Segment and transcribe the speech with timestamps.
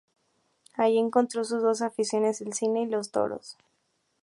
[0.77, 3.55] Allí encontró sus dos aficiones, el cine y los toros.